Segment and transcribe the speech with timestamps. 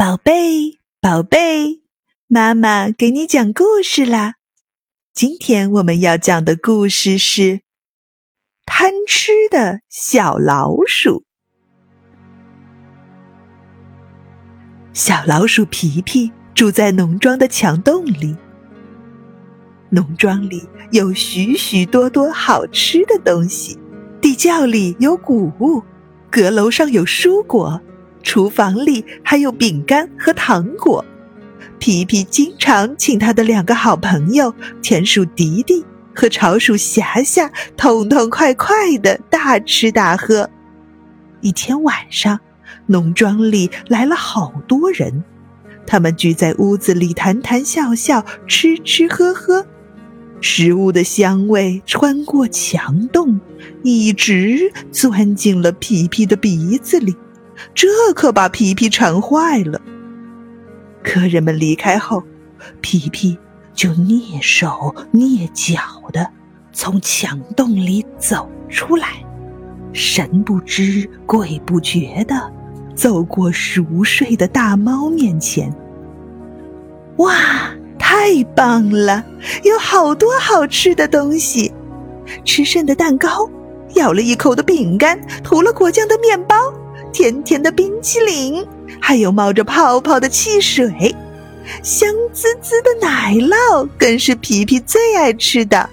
[0.00, 1.82] 宝贝，宝贝，
[2.26, 4.36] 妈妈给你讲故事啦。
[5.12, 7.42] 今天我们要讲的故事是
[8.64, 11.24] 《贪吃的小老鼠》。
[14.94, 18.34] 小老鼠皮皮住在农庄的墙洞里，
[19.90, 23.78] 农庄里有许许多多好吃的东西，
[24.22, 25.82] 地窖里有谷物，
[26.30, 27.78] 阁楼上有蔬果。
[28.22, 31.04] 厨房里还有饼干和糖果，
[31.78, 40.48] 皮皮经常请他的两个好朋友田鼠迪迪和巢鼠霞霞痛痛快快的大吃大喝。
[41.40, 42.38] 一天晚上，
[42.86, 45.24] 农庄里来了好多人，
[45.86, 49.64] 他们聚在屋子里谈谈笑笑，吃吃喝喝，
[50.42, 53.40] 食物的香味穿过墙洞，
[53.82, 57.16] 一直钻进了皮皮的鼻子里。
[57.74, 59.80] 这可把皮皮馋坏了。
[61.02, 62.22] 客人们离开后，
[62.80, 63.38] 皮皮
[63.72, 65.80] 就蹑手蹑脚
[66.12, 66.28] 的
[66.72, 69.24] 从墙洞里走出来，
[69.92, 72.52] 神不知鬼不觉的
[72.94, 75.74] 走过熟睡的大猫面前。
[77.16, 77.34] 哇，
[77.98, 79.24] 太棒了！
[79.64, 81.72] 有好多好吃的东西，
[82.44, 83.48] 吃剩的蛋糕，
[83.94, 86.56] 咬了一口的饼干，涂了果酱的面包。
[87.12, 88.66] 甜甜的冰淇淋，
[89.00, 91.14] 还有冒着泡泡的汽水，
[91.82, 95.88] 香滋滋的奶酪更是皮皮最爱吃的。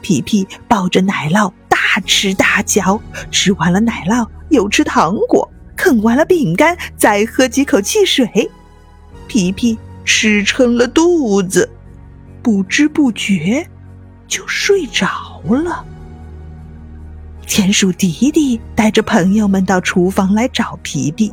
[0.00, 8.50] 皮皮抱着奶酪大吃大嚼，吃完了奶酪又吃糖果，啃完了饼干再喝几口汽水。
[9.26, 11.68] 皮皮吃撑了肚子，
[12.42, 13.66] 不知不觉
[14.26, 15.84] 就睡着了。
[17.48, 21.32] 田鼠迪迪带着朋友们到厨房来找皮皮。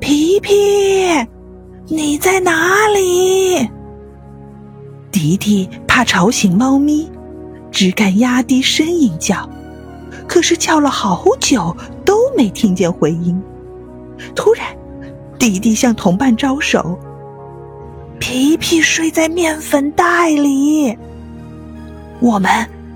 [0.00, 0.54] 皮皮，
[1.86, 3.68] 你在哪里？
[5.12, 7.08] 迪迪怕吵醒猫咪，
[7.70, 9.48] 只敢压低声音叫，
[10.26, 13.40] 可是叫了好久都没听见回音。
[14.34, 14.66] 突然，
[15.38, 16.98] 迪迪向同伴招手
[18.18, 20.96] ：“皮皮睡在面粉袋里，
[22.20, 22.50] 我们。”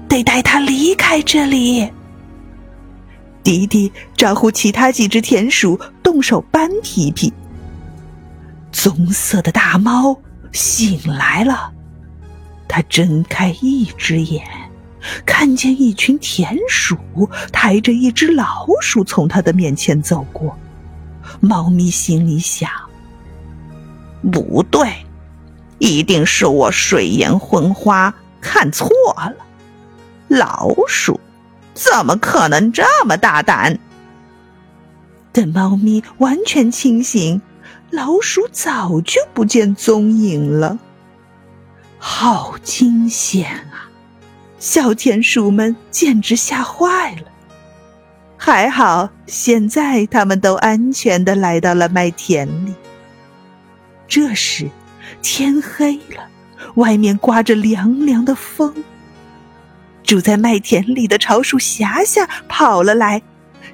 [0.09, 1.89] 得带他离开这里。
[3.43, 7.33] 迪迪招呼其他几只田鼠动手搬皮皮。
[8.73, 10.17] 棕色的大猫
[10.53, 11.73] 醒来了，
[12.69, 14.45] 它睁开一只眼，
[15.25, 16.97] 看见一群田鼠
[17.51, 20.57] 抬着一只老鼠从它的面前走过。
[21.41, 22.71] 猫咪心里想：
[24.31, 24.91] 不对，
[25.79, 29.35] 一定是我睡眼昏花，看错了。
[30.29, 31.19] 老鼠
[31.75, 33.79] 怎么可能这么大胆？
[35.33, 37.41] 等猫咪完全清醒，
[37.91, 40.79] 老鼠早就不见踪影了。
[41.99, 43.89] 好惊险啊！
[44.59, 47.23] 小田鼠们简直吓坏了。
[48.37, 52.75] 还好，现在他们都安全的来到了麦田里。
[54.07, 54.69] 这时，
[55.23, 56.29] 天黑了，
[56.75, 58.75] 外面刮着凉凉的风。
[60.09, 63.21] 住在麦田里的巢鼠霞霞跑了来，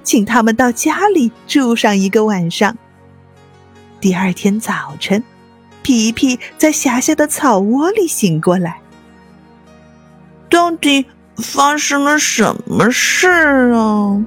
[0.03, 2.77] 请他们到家里住上一个晚上。
[4.01, 5.23] 第二天早晨，
[5.81, 8.81] 皮皮在霞霞的草窝里醒过来。
[10.51, 11.07] 到底
[11.37, 13.29] 发生了什么事
[13.73, 14.21] 啊？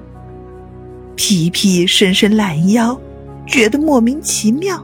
[1.14, 2.98] 皮皮伸伸懒腰，
[3.46, 4.82] 觉得莫名其妙。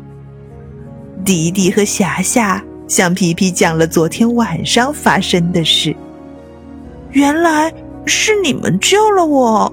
[1.24, 5.96] 迪迪和霞霞向皮皮讲了昨天晚上发生的事。
[7.14, 7.72] 原来
[8.06, 9.72] 是你们救了我，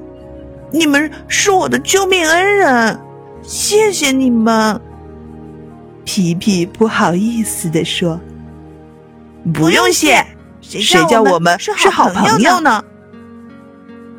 [0.72, 3.00] 你们是我的救命恩人，
[3.42, 4.80] 谢谢你们。
[6.06, 8.22] 皮皮不好意思地说
[9.52, 10.24] ：“不用谢，
[10.62, 12.84] 谁叫我们是好朋友呢？”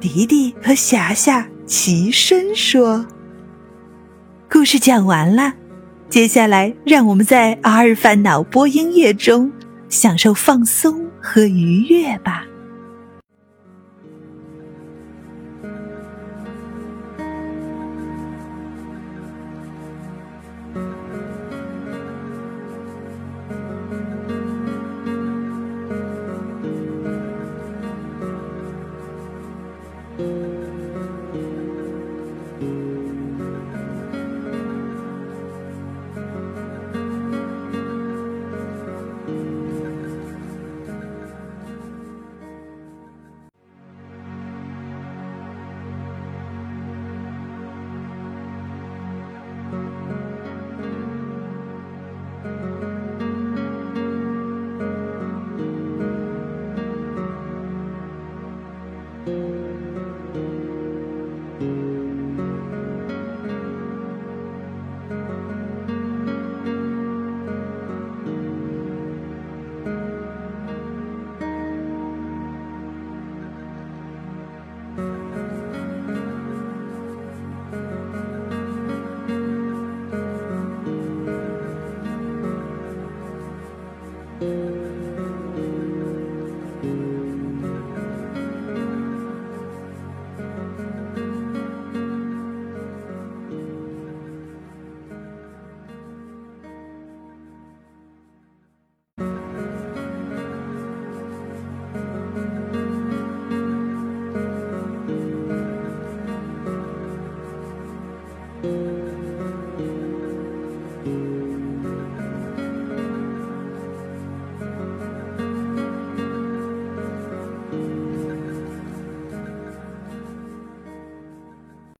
[0.00, 3.06] 迪迪和霞霞齐声说
[4.50, 5.52] ：“故事讲完了，
[6.08, 9.52] 接下来让我们在阿尔法脑波音乐中
[9.88, 12.44] 享受放松和愉悦吧。”